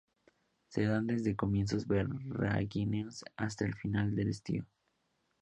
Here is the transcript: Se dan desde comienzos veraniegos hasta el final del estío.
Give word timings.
Se 0.69 0.83
dan 0.87 1.05
desde 1.05 1.35
comienzos 1.35 1.85
veraniegos 1.85 3.23
hasta 3.37 3.65
el 3.65 3.75
final 3.75 4.15
del 4.15 4.29
estío. 4.29 4.65